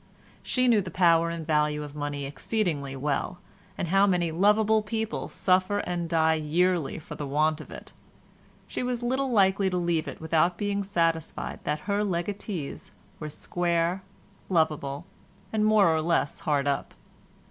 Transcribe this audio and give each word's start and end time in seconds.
She 0.41 0.67
knew 0.67 0.81
the 0.81 0.89
power 0.89 1.29
and 1.29 1.45
value 1.45 1.83
of 1.83 1.93
money 1.93 2.25
exceedingly 2.25 2.95
well, 2.95 3.37
and 3.77 3.89
how 3.89 4.07
many 4.07 4.31
lovable 4.31 4.81
people 4.81 5.27
suffer 5.29 5.77
and 5.77 6.09
die 6.09 6.33
yearly 6.33 6.97
for 6.97 7.13
the 7.13 7.27
want 7.27 7.61
of 7.61 7.69
it; 7.69 7.93
she 8.67 8.81
was 8.81 9.03
little 9.03 9.31
likely 9.31 9.69
to 9.69 9.77
leave 9.77 10.07
it 10.07 10.19
without 10.19 10.57
being 10.57 10.81
satisfied 10.83 11.59
that 11.65 11.81
her 11.81 12.03
legatees 12.03 12.89
were 13.19 13.29
square, 13.29 14.01
lovable, 14.49 15.05
and 15.53 15.65
more 15.67 15.93
or 15.95 16.01
less 16.01 16.39
hard 16.39 16.65
up. 16.67 16.95